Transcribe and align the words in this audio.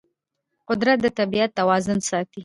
قدرت 0.69 0.97
د 1.01 1.07
طبیعت 1.19 1.51
توازن 1.59 1.99
ساتي. 2.09 2.39